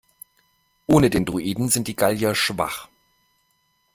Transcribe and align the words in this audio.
Ohne 0.87 1.11
den 1.11 1.25
Druiden 1.25 1.69
sind 1.69 1.87
die 1.87 1.95
Gallier 1.95 2.33
schwach. 2.33 2.87